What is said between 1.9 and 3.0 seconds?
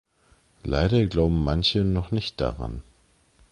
nicht daran.